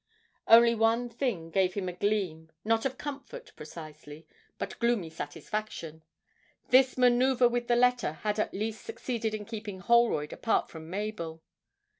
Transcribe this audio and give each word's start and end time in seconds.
Only 0.47 0.73
one 0.73 1.09
thing 1.09 1.51
gave 1.51 1.75
him 1.75 1.87
a 1.87 1.93
gleam 1.93 2.51
not 2.65 2.85
of 2.85 2.97
comfort, 2.97 3.51
precisely, 3.55 4.25
but 4.57 4.79
gloomy 4.79 5.11
satisfaction; 5.11 6.01
his 6.69 6.97
manoeuvre 6.97 7.47
with 7.47 7.67
the 7.67 7.75
letter 7.75 8.13
had 8.13 8.39
at 8.39 8.51
least 8.51 8.83
succeeded 8.83 9.35
in 9.35 9.45
keeping 9.45 9.79
Holroyd 9.79 10.33
apart 10.33 10.69
from 10.71 10.89
Mabel. 10.89 11.43